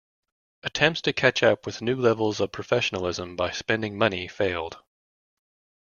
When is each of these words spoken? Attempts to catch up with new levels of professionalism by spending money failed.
Attempts 0.63 0.99
to 1.01 1.13
catch 1.13 1.43
up 1.43 1.63
with 1.63 1.79
new 1.83 1.95
levels 1.95 2.39
of 2.39 2.51
professionalism 2.51 3.35
by 3.35 3.51
spending 3.51 3.99
money 3.99 4.27
failed. 4.27 4.79